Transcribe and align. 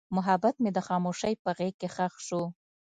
محبت 0.15 0.55
مې 0.63 0.69
د 0.73 0.79
خاموشۍ 0.87 1.33
په 1.43 1.49
غېږ 1.57 1.73
کې 1.81 1.89
ښخ 1.95 2.13
شو. 2.27 2.41